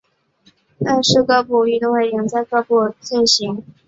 [0.83, 3.63] 但是各部的运动会仍是在各部进行。